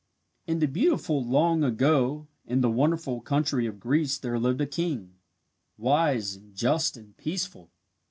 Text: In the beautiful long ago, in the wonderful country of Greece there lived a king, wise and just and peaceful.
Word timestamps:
In 0.47 0.57
the 0.57 0.67
beautiful 0.67 1.23
long 1.23 1.63
ago, 1.63 2.27
in 2.47 2.61
the 2.61 2.71
wonderful 2.71 3.21
country 3.21 3.67
of 3.67 3.79
Greece 3.79 4.17
there 4.17 4.39
lived 4.39 4.59
a 4.61 4.65
king, 4.65 5.13
wise 5.77 6.35
and 6.35 6.55
just 6.55 6.97
and 6.97 7.15
peaceful. 7.17 7.69